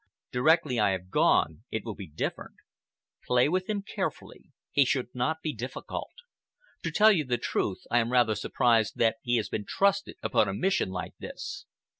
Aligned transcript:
Directly 0.31 0.79
I 0.79 0.93
have 0.93 1.11
gone 1.11 1.63
it 1.69 1.85
will 1.85 1.93
be 1.93 2.07
different. 2.09 2.55
Play 3.27 3.47
with 3.47 3.69
him 3.69 3.83
carefully. 3.83 4.45
He 4.71 4.83
should 4.83 5.13
not 5.13 5.43
be 5.43 5.53
difficult. 5.53 6.09
To 6.81 6.89
tell 6.89 7.11
you 7.11 7.23
the 7.23 7.37
truth, 7.37 7.83
I 7.91 7.99
am 7.99 8.11
rather 8.11 8.33
surprised 8.33 8.97
that 8.97 9.17
he 9.21 9.37
has 9.37 9.47
been 9.47 9.65
trusted 9.67 10.15
upon 10.23 10.49
a 10.49 10.55
mission 10.55 10.89
like 10.89 11.13
this. 11.19 11.67